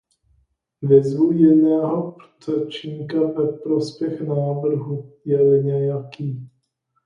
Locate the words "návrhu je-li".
4.21-5.63